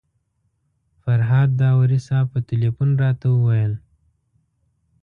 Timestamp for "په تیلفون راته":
2.33-3.25